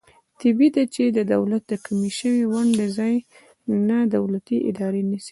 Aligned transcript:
طبعي 0.41 0.67
ده 0.75 0.83
چې 0.93 1.03
د 1.17 1.19
دولت 1.33 1.63
د 1.67 1.73
کمې 1.85 2.11
شوې 2.19 2.43
ونډې 2.51 2.87
ځای 2.97 3.15
نا 3.87 3.99
دولتي 4.15 4.57
ادارې 4.69 5.01
نیسي. 5.09 5.29